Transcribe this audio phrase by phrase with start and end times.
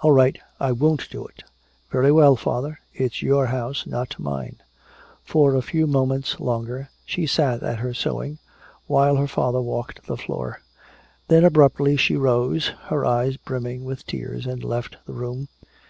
[0.00, 1.44] "All right, I won't do it!"
[1.90, 4.56] "Very well, father it's your house, not mine."
[5.24, 8.38] For a few moments longer she sat at her sewing,
[8.86, 10.62] while her father walked the floor.
[11.28, 15.48] Then abruptly she rose, her eyes brimming with tears, and left the room.